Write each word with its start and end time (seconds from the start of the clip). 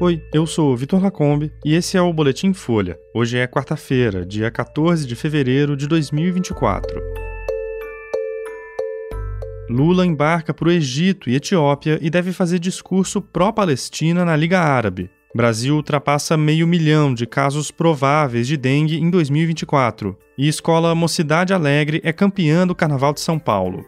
Oi, 0.00 0.22
eu 0.32 0.46
sou 0.46 0.72
o 0.72 0.76
Vitor 0.76 1.02
Lacombe 1.02 1.50
e 1.64 1.74
esse 1.74 1.96
é 1.96 2.00
o 2.00 2.12
Boletim 2.12 2.52
Folha. 2.52 2.96
Hoje 3.12 3.38
é 3.38 3.46
quarta-feira, 3.48 4.24
dia 4.24 4.52
14 4.52 5.04
de 5.04 5.16
fevereiro 5.16 5.76
de 5.76 5.88
2024. 5.88 7.02
Lula 9.68 10.06
embarca 10.06 10.54
para 10.54 10.68
o 10.68 10.70
Egito 10.70 11.28
e 11.28 11.34
Etiópia 11.34 11.98
e 12.00 12.08
deve 12.08 12.32
fazer 12.32 12.60
discurso 12.60 13.20
pró-Palestina 13.20 14.24
na 14.24 14.36
Liga 14.36 14.60
Árabe. 14.60 15.10
Brasil 15.34 15.74
ultrapassa 15.74 16.36
meio 16.36 16.68
milhão 16.68 17.12
de 17.12 17.26
casos 17.26 17.72
prováveis 17.72 18.46
de 18.46 18.56
dengue 18.56 18.96
em 18.96 19.10
2024. 19.10 20.16
E 20.38 20.46
escola 20.46 20.94
Mocidade 20.94 21.52
Alegre 21.52 22.00
é 22.04 22.12
campeã 22.12 22.64
do 22.64 22.76
Carnaval 22.76 23.12
de 23.12 23.20
São 23.20 23.40
Paulo. 23.40 23.84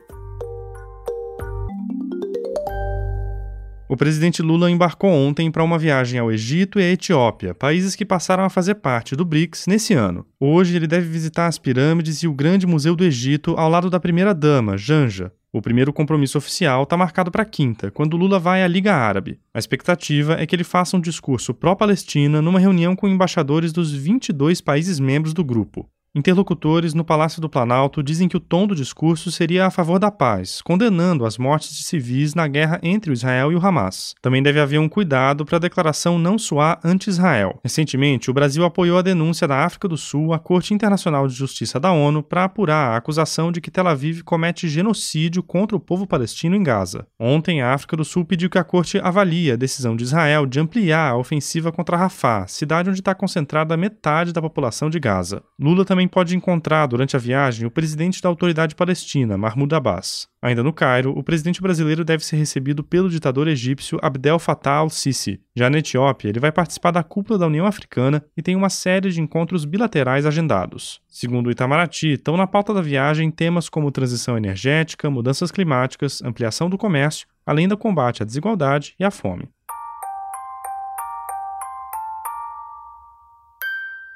O 3.91 3.97
presidente 3.97 4.43
Lula 4.43 4.71
embarcou 4.71 5.09
ontem 5.09 5.51
para 5.51 5.65
uma 5.65 5.79
viagem 5.79 6.21
ao 6.21 6.31
Egito 6.31 6.79
e 6.79 6.83
à 6.83 6.93
Etiópia, 6.93 7.55
países 7.55 7.97
que 7.97 8.05
passaram 8.05 8.45
a 8.45 8.51
fazer 8.51 8.75
parte 8.75 9.17
do 9.17 9.25
BRICS 9.25 9.67
nesse 9.67 9.95
ano. 9.95 10.27
Hoje 10.39 10.77
ele 10.77 10.87
deve 10.87 11.09
visitar 11.09 11.47
as 11.47 11.57
pirâmides 11.57 12.23
e 12.23 12.29
o 12.29 12.35
Grande 12.35 12.67
Museu 12.67 12.95
do 12.95 13.03
Egito 13.03 13.55
ao 13.57 13.71
lado 13.71 13.89
da 13.89 13.99
primeira-dama, 13.99 14.77
Janja. 14.77 15.33
O 15.51 15.63
primeiro 15.63 15.91
compromisso 15.91 16.37
oficial 16.37 16.83
está 16.83 16.99
marcado 16.99 17.31
para 17.31 17.47
quinta, 17.47 17.91
quando 17.91 18.19
Lula 18.19 18.39
vai 18.39 18.63
à 18.63 18.67
Liga 18.67 18.95
Árabe. 18.95 19.41
A 19.55 19.59
expectativa 19.59 20.35
é 20.35 20.45
que 20.45 20.55
ele 20.55 20.65
faça 20.65 20.95
um 20.95 21.01
discurso 21.01 21.55
pró-Palestina 21.55 22.43
numa 22.43 22.61
reunião 22.61 22.95
com 22.95 23.09
embaixadores 23.09 23.73
dos 23.73 23.91
22 23.91 24.61
países 24.61 25.01
membros 25.01 25.33
do 25.33 25.43
grupo. 25.43 25.89
Interlocutores 26.19 26.95
no 26.95 27.05
Palácio 27.05 27.41
do 27.41 27.49
Planalto 27.49 28.03
dizem 28.03 28.27
que 28.27 28.37
o 28.37 28.41
tom 28.41 28.67
do 28.67 28.75
discurso 28.75 29.31
seria 29.31 29.67
a 29.67 29.71
favor 29.71 30.01
da 30.01 30.11
paz, 30.11 30.61
condenando 30.61 31.25
as 31.25 31.39
mortes 31.39 31.77
de 31.77 31.85
civis 31.85 32.35
na 32.35 32.49
guerra 32.49 32.81
entre 32.83 33.13
o 33.13 33.15
Israel 33.15 33.53
e 33.53 33.55
o 33.55 33.65
Hamas. 33.65 34.17
Também 34.21 34.43
deve 34.43 34.59
haver 34.59 34.81
um 34.81 34.89
cuidado 34.89 35.45
para 35.45 35.59
a 35.59 35.61
declaração 35.61 36.19
não 36.19 36.37
soar 36.37 36.81
anti-Israel. 36.83 37.61
Recentemente, 37.63 38.33
o 38.33 38.35
Brasil 38.35 38.65
apoiou 38.65 38.99
a 38.99 39.03
denúncia 39.03 39.47
da 39.47 39.65
África 39.65 39.87
do 39.87 39.97
Sul 39.97 40.33
à 40.33 40.41
Corte 40.41 40.75
Internacional 40.75 41.29
de 41.29 41.35
Justiça 41.35 41.79
da 41.79 41.93
ONU 41.93 42.21
para 42.21 42.43
apurar 42.43 42.95
a 42.95 42.97
acusação 42.97 43.53
de 43.53 43.61
que 43.61 43.71
Tel 43.71 43.87
Aviv 43.87 44.23
comete 44.25 44.69
genocídio 44.69 45.41
contra 45.41 45.77
o 45.77 45.81
povo 45.81 46.05
palestino 46.05 46.57
em 46.57 46.65
Gaza. 46.65 47.07
Ontem, 47.17 47.63
a 47.63 47.73
África 47.73 47.97
do 47.97 48.05
Sul 48.05 48.25
pediu 48.25 48.51
que 48.51 48.59
a 48.59 48.65
corte 48.65 48.99
avalie 48.99 49.53
a 49.53 49.57
decisão 49.57 49.95
de 49.95 50.03
Israel 50.03 50.47
de 50.47 50.59
ampliar 50.59 51.13
a 51.13 51.17
ofensiva 51.17 51.71
contra 51.71 51.97
Rafah, 51.97 52.49
cidade 52.49 52.91
onde 52.91 52.99
está 52.99 53.15
concentrada 53.15 53.77
metade 53.77 54.33
da 54.33 54.43
população 54.43 54.91
de 54.91 54.99
Gaza. 54.99 55.45
Lula 55.57 55.85
também 55.85 56.08
também 56.09 56.25
pode 56.25 56.35
encontrar 56.35 56.87
durante 56.87 57.15
a 57.15 57.19
viagem 57.19 57.67
o 57.67 57.71
presidente 57.71 58.23
da 58.23 58.29
autoridade 58.29 58.75
palestina, 58.75 59.37
Mahmoud 59.37 59.75
Abbas. 59.75 60.27
Ainda 60.41 60.63
no 60.63 60.73
Cairo, 60.73 61.13
o 61.17 61.23
presidente 61.23 61.61
brasileiro 61.61 62.05
deve 62.05 62.25
ser 62.25 62.37
recebido 62.37 62.83
pelo 62.83 63.11
ditador 63.11 63.47
egípcio 63.47 63.99
Abdel 64.01 64.39
Fattah 64.39 64.77
al-Sisi. 64.77 65.41
Já 65.55 65.69
na 65.69 65.79
Etiópia, 65.79 66.29
ele 66.29 66.41
vai 66.41 66.51
participar 66.51 66.93
da 66.93 67.03
cúpula 67.03 67.39
da 67.39 67.47
União 67.47 67.67
Africana 67.67 68.25
e 68.37 68.43
tem 68.43 68.57
uma 68.57 68.71
série 68.71 69.11
de 69.11 69.21
encontros 69.21 69.65
bilaterais 69.65 70.25
agendados. 70.25 71.01
Segundo 71.07 71.49
o 71.49 71.51
Itamaraty, 71.51 72.13
estão 72.13 72.37
na 72.37 72.47
pauta 72.47 72.73
da 72.73 72.81
viagem 72.81 73.31
temas 73.31 73.69
como 73.69 73.91
transição 73.91 74.37
energética, 74.37 75.11
mudanças 75.11 75.51
climáticas, 75.51 76.23
ampliação 76.23 76.71
do 76.71 76.79
comércio, 76.79 77.27
além 77.45 77.69
do 77.69 77.77
combate 77.77 78.23
à 78.23 78.27
desigualdade 78.27 78.95
e 78.99 79.05
à 79.05 79.11
fome. 79.11 79.49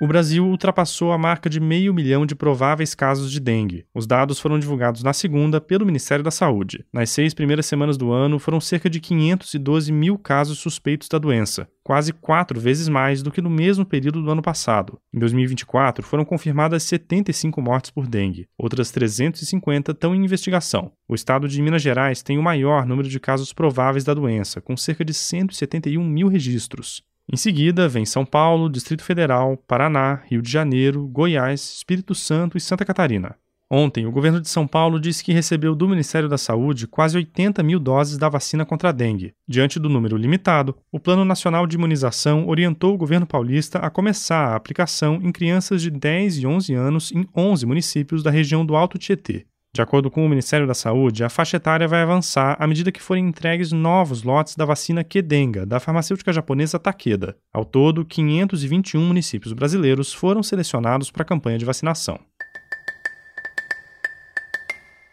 O 0.03 0.06
Brasil 0.08 0.45
ultrapassou 0.45 1.12
a 1.12 1.17
marca 1.17 1.48
de 1.48 1.61
meio 1.61 1.95
milhão 1.95 2.27
de 2.27 2.34
prováveis 2.34 2.92
casos 2.92 3.31
de 3.31 3.39
dengue. 3.39 3.86
Os 3.95 4.05
dados 4.05 4.41
foram 4.41 4.58
divulgados 4.58 5.05
na 5.05 5.12
segunda 5.12 5.61
pelo 5.61 5.86
Ministério 5.86 6.25
da 6.25 6.31
Saúde. 6.33 6.84
Nas 6.92 7.08
seis 7.11 7.33
primeiras 7.33 7.67
semanas 7.67 7.97
do 7.97 8.11
ano, 8.11 8.41
foram 8.41 8.61
cerca 8.61 8.91
de 8.91 8.98
512 8.98 9.92
mil 9.92 10.19
casos 10.19 10.58
suspeitos 10.58 11.06
da 11.08 11.19
doença, 11.19 11.69
quase 11.84 12.12
quatro 12.12 12.58
vezes 12.58 12.89
mais 12.89 13.23
do 13.23 13.30
que 13.30 13.41
no 13.41 13.48
mesmo 13.48 13.86
período 13.86 14.20
do 14.20 14.28
ano 14.33 14.42
passado. 14.42 14.98
Em 15.14 15.20
2024, 15.20 16.05
foram 16.05 16.25
confirmadas 16.25 16.83
75 16.83 17.63
mortes 17.63 17.92
por 17.92 18.08
dengue. 18.08 18.48
Outras 18.58 18.90
350 18.90 19.92
estão 19.92 20.17
em 20.17 20.24
investigação. 20.24 20.90
O 21.08 21.14
estado 21.14 21.46
de 21.46 21.63
Minas 21.63 21.80
Gerais 21.80 22.24
tem 22.24 22.39
o 22.39 22.42
maior 22.42 22.84
número 22.84 23.08
de 23.08 23.20
casos 23.20 23.52
prováveis 23.52 24.02
da 24.02 24.14
doença, 24.14 24.61
com 24.61 24.77
cerca 24.77 25.05
de 25.05 25.14
171 25.14 26.05
mil 26.05 26.27
registros. 26.27 27.05
Em 27.33 27.37
seguida, 27.39 27.89
vem 27.89 28.05
São 28.05 28.27
Paulo, 28.27 28.69
Distrito 28.69 29.03
Federal, 29.03 29.57
Paraná, 29.67 30.20
Rio 30.27 30.43
de 30.43 30.51
Janeiro, 30.51 31.09
Goiás, 31.09 31.63
Espírito 31.77 32.15
Santo 32.15 32.59
e 32.59 32.61
Santa 32.61 32.85
Catarina. 32.85 33.35
Ontem, 33.70 34.05
o 34.05 34.13
governo 34.13 34.39
de 34.39 34.51
São 34.51 34.67
Paulo 34.67 35.01
disse 35.01 35.25
que 35.25 35.33
recebeu 35.33 35.75
do 35.75 35.89
Ministério 35.89 36.29
da 36.29 36.37
Saúde 36.37 36.87
quase 36.87 37.17
80 37.17 37.63
mil 37.63 37.81
doses 37.81 38.19
da 38.19 38.29
vacina 38.29 38.67
contra 38.67 38.91
a 38.91 38.93
dengue. 38.93 39.33
Diante 39.48 39.81
do 39.81 39.89
número 39.89 40.15
limitado, 40.15 40.77
o 40.93 41.01
Plano 41.01 41.25
Nacional 41.25 41.67
de 41.67 41.77
Imunização 41.77 42.47
orientou 42.47 42.93
o 42.93 42.98
governo 42.98 43.27
paulista 43.27 43.79
a 43.79 43.89
começar 43.89 44.49
a 44.49 44.55
aplicação 44.55 45.19
em 45.23 45.33
crianças 45.33 45.81
de 45.81 45.91
10 45.91 46.37
e 46.37 46.47
11 46.47 46.75
anos 46.75 47.13
em 47.13 47.27
11 47.35 47.64
municípios 47.64 48.23
da 48.23 48.31
região 48.31 48.67
do 48.67 48.77
Alto 48.77 48.99
Tietê. 48.99 49.47
De 49.74 49.80
acordo 49.80 50.10
com 50.10 50.22
o 50.22 50.28
Ministério 50.28 50.66
da 50.66 50.74
Saúde, 50.74 51.24
a 51.24 51.30
faixa 51.30 51.56
etária 51.56 51.88
vai 51.88 52.02
avançar 52.02 52.58
à 52.60 52.66
medida 52.66 52.92
que 52.92 53.00
forem 53.00 53.27
entregues 53.27 53.72
novos 53.72 54.22
lotes 54.22 54.55
da 54.55 54.66
vacina 54.66 55.02
Kedenga, 55.02 55.64
da 55.64 55.80
farmacêutica 55.80 56.30
japonesa 56.30 56.78
Takeda. 56.78 57.38
Ao 57.50 57.64
todo, 57.64 58.05
521 58.05 59.00
municípios 59.00 59.55
brasileiros 59.55 60.12
foram 60.12 60.42
selecionados 60.42 61.10
para 61.10 61.22
a 61.22 61.24
campanha 61.24 61.56
de 61.56 61.64
vacinação. 61.64 62.20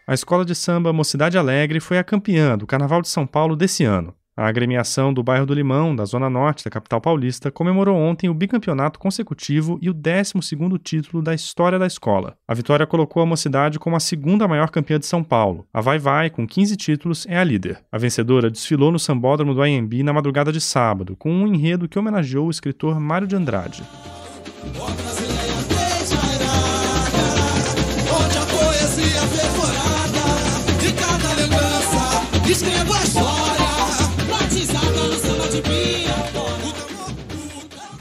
A 0.06 0.12
escola 0.12 0.44
de 0.44 0.54
samba 0.54 0.92
Mocidade 0.92 1.38
Alegre 1.38 1.80
foi 1.80 1.96
a 1.96 2.04
campeã 2.04 2.58
do 2.58 2.66
Carnaval 2.66 3.00
de 3.00 3.08
São 3.08 3.26
Paulo 3.26 3.56
desse 3.56 3.84
ano. 3.84 4.14
A 4.40 4.48
agremiação 4.48 5.12
do 5.12 5.22
bairro 5.22 5.44
do 5.44 5.52
Limão, 5.52 5.94
da 5.94 6.06
zona 6.06 6.30
norte 6.30 6.64
da 6.64 6.70
capital 6.70 6.98
paulista, 6.98 7.50
comemorou 7.50 7.94
ontem 7.94 8.30
o 8.30 8.32
bicampeonato 8.32 8.98
consecutivo 8.98 9.78
e 9.82 9.90
o 9.90 9.94
12º 9.94 10.78
título 10.82 11.22
da 11.22 11.34
história 11.34 11.78
da 11.78 11.86
escola. 11.86 12.34
A 12.48 12.54
vitória 12.54 12.86
colocou 12.86 13.22
a 13.22 13.26
mocidade 13.26 13.78
como 13.78 13.96
a 13.96 14.00
segunda 14.00 14.48
maior 14.48 14.70
campeã 14.70 14.98
de 14.98 15.04
São 15.04 15.22
Paulo. 15.22 15.66
A 15.74 15.82
Vai 15.82 15.98
Vai, 15.98 16.30
com 16.30 16.46
15 16.46 16.74
títulos, 16.78 17.26
é 17.28 17.36
a 17.36 17.44
líder. 17.44 17.80
A 17.92 17.98
vencedora 17.98 18.50
desfilou 18.50 18.90
no 18.90 18.98
sambódromo 18.98 19.52
do 19.52 19.62
IMB 19.62 20.02
na 20.02 20.14
madrugada 20.14 20.50
de 20.50 20.58
sábado, 20.62 21.16
com 21.18 21.30
um 21.30 21.46
enredo 21.46 21.86
que 21.86 21.98
homenageou 21.98 22.46
o 22.46 22.50
escritor 22.50 22.98
Mário 22.98 23.26
de 23.26 23.36
Andrade. 23.36 23.82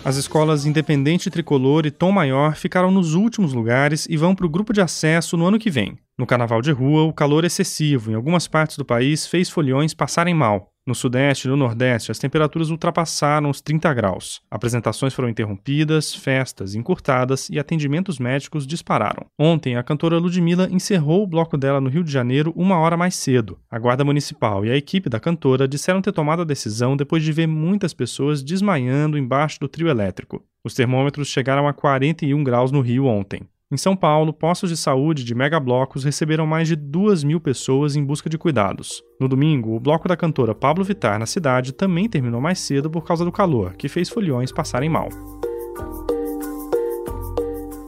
As 0.09 0.17
escolas 0.17 0.65
Independente 0.65 1.29
Tricolor 1.29 1.85
e 1.85 1.91
Tom 1.91 2.11
Maior 2.11 2.55
ficaram 2.55 2.89
nos 2.89 3.13
últimos 3.13 3.53
lugares 3.53 4.07
e 4.09 4.17
vão 4.17 4.33
para 4.33 4.47
o 4.47 4.49
grupo 4.49 4.73
de 4.73 4.81
acesso 4.81 5.37
no 5.37 5.45
ano 5.45 5.59
que 5.59 5.69
vem. 5.69 5.99
No 6.19 6.28
carnaval 6.28 6.62
de 6.62 6.69
rua, 6.69 7.03
o 7.03 7.13
calor 7.13 7.46
excessivo 7.46 8.12
em 8.12 8.13
algumas 8.13 8.46
partes 8.46 8.75
do 8.75 8.84
país 8.84 9.25
fez 9.25 9.50
foliões 9.50 9.94
passarem 9.94 10.34
mal. 10.34 10.69
No 10.85 10.94
Sudeste 10.94 11.47
e 11.47 11.50
no 11.50 11.56
Nordeste, 11.56 12.12
as 12.12 12.19
temperaturas 12.19 12.69
ultrapassaram 12.69 13.50
os 13.50 13.62
30 13.62 13.94
graus. 13.94 14.41
Apresentações 14.52 15.13
foram 15.13 15.30
interrompidas, 15.30 16.13
festas 16.13 16.75
encurtadas 16.75 17.50
e 17.50 17.57
atendimentos 17.57 18.19
médicos 18.19 18.68
dispararam. 18.68 19.28
Ontem, 19.40 19.78
a 19.78 19.84
cantora 19.84 20.18
Ludmilla 20.18 20.68
encerrou 20.69 21.24
o 21.24 21.28
bloco 21.28 21.57
dela 21.57 21.80
no 21.80 21.90
Rio 21.90 22.03
de 22.03 22.12
Janeiro 22.12 22.51
uma 22.53 22.78
hora 22.80 22.97
mais 22.97 23.16
cedo. 23.16 23.57
A 23.72 23.80
Guarda 23.80 24.03
Municipal 24.03 24.66
e 24.66 24.72
a 24.72 24.75
equipe 24.75 25.07
da 25.07 25.22
cantora 25.22 25.69
disseram 25.69 26.01
ter 26.01 26.12
tomado 26.12 26.41
a 26.41 26.46
decisão 26.46 26.97
depois 26.97 27.24
de 27.24 27.31
ver 27.31 27.47
muitas 27.47 27.94
pessoas 27.94 28.44
desmaiando 28.44 29.18
embaixo 29.18 29.57
do 29.57 29.69
trio 29.69 29.88
elétrico. 29.88 30.44
Os 30.66 30.74
termômetros 30.74 31.30
chegaram 31.30 31.66
a 31.66 31.72
41 31.72 32.44
graus 32.44 32.74
no 32.74 32.81
Rio 32.81 33.06
ontem. 33.06 33.47
Em 33.72 33.78
São 33.78 33.96
Paulo, 33.96 34.34
postos 34.34 34.72
de 34.72 34.75
saúde 34.75 35.24
de 35.24 35.35
megablocos 35.35 36.03
receberam 36.03 36.47
mais 36.47 36.68
de 36.68 36.75
2 36.75 37.24
mil 37.24 37.40
pessoas 37.40 37.96
em 37.96 38.03
busca 38.03 38.28
de 38.28 38.35
cuidados. 38.35 39.03
No 39.22 39.28
domingo, 39.28 39.75
o 39.75 39.80
bloco 39.80 40.07
da 40.07 40.18
cantora 40.18 40.56
Pablo 40.56 40.84
Vittar 40.84 41.19
na 41.19 41.28
cidade 41.28 41.72
também 41.72 42.09
terminou 42.09 42.42
mais 42.42 42.57
cedo 42.57 42.89
por 42.89 43.04
causa 43.04 43.24
do 43.24 43.31
calor, 43.31 43.75
que 43.75 43.88
fez 43.88 44.10
foliões 44.10 44.51
passarem 44.51 44.89
mal. 44.89 45.10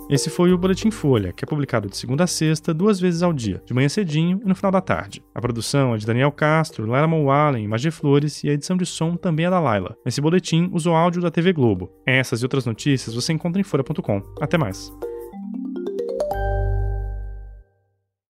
Esse 0.07 0.29
foi 0.29 0.53
o 0.53 0.57
Boletim 0.57 0.91
Folha, 0.91 1.33
que 1.33 1.43
é 1.43 1.47
publicado 1.47 1.89
de 1.89 1.97
segunda 1.97 2.25
a 2.25 2.27
sexta, 2.27 2.75
duas 2.75 2.99
vezes 2.99 3.23
ao 3.23 3.33
dia, 3.33 3.63
de 3.65 3.73
manhã 3.73 3.89
cedinho 3.89 4.39
e 4.45 4.47
no 4.47 4.53
final 4.53 4.71
da 4.71 4.81
tarde. 4.81 5.23
A 5.33 5.41
produção 5.41 5.95
é 5.95 5.97
de 5.97 6.05
Daniel 6.05 6.31
Castro, 6.31 6.85
Lara 6.85 7.07
Mowallen 7.07 7.63
e 7.63 7.67
Magé 7.67 7.89
Flores 7.89 8.43
e 8.43 8.49
a 8.51 8.53
edição 8.53 8.77
de 8.77 8.85
som 8.85 9.15
também 9.15 9.47
é 9.47 9.49
da 9.49 9.59
Laila. 9.59 9.97
Esse 10.05 10.21
boletim 10.21 10.69
usou 10.71 10.93
áudio 10.93 11.23
da 11.23 11.31
TV 11.31 11.51
Globo. 11.51 11.89
Essas 12.05 12.41
e 12.41 12.45
outras 12.45 12.67
notícias 12.67 13.15
você 13.15 13.33
encontra 13.33 13.59
em 13.59 13.63
folha.com. 13.63 14.21
Até 14.39 14.59
mais. 14.59 14.91